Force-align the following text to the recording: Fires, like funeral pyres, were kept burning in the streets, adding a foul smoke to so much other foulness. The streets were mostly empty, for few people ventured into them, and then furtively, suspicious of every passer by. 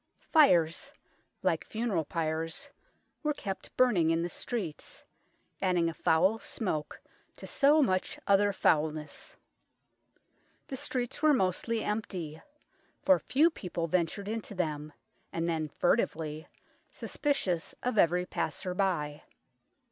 Fires, 0.31 0.91
like 1.43 1.63
funeral 1.63 2.05
pyres, 2.05 2.71
were 3.21 3.35
kept 3.35 3.77
burning 3.77 4.09
in 4.09 4.23
the 4.23 4.29
streets, 4.31 5.03
adding 5.61 5.89
a 5.89 5.93
foul 5.93 6.39
smoke 6.39 6.99
to 7.35 7.45
so 7.45 7.83
much 7.83 8.17
other 8.25 8.51
foulness. 8.51 9.35
The 10.65 10.75
streets 10.75 11.21
were 11.21 11.35
mostly 11.35 11.83
empty, 11.83 12.41
for 13.03 13.19
few 13.19 13.51
people 13.51 13.85
ventured 13.85 14.27
into 14.27 14.55
them, 14.55 14.91
and 15.31 15.47
then 15.47 15.67
furtively, 15.69 16.47
suspicious 16.89 17.75
of 17.83 17.99
every 17.99 18.25
passer 18.25 18.73
by. 18.73 19.21